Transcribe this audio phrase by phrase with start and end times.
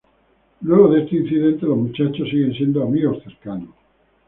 [0.61, 3.69] Luego de este incidente, los muchachos siguen siendo amigos cercanos.